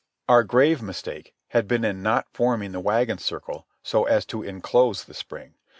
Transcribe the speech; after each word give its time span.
Our 0.27 0.43
grave 0.43 0.81
mistake 0.81 1.35
had 1.49 1.67
been 1.67 1.85
in 1.85 2.01
not 2.01 2.25
forming 2.33 2.71
the 2.71 2.79
wagon 2.79 3.19
circle 3.19 3.67
so 3.83 4.05
as 4.05 4.25
to 4.25 4.41
inclose 4.41 5.03
the 5.03 5.13
spring. 5.13 5.53